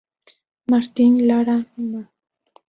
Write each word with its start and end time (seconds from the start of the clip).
Martín 0.71 1.13
Lara, 1.27 1.57
Mª. 1.79 2.01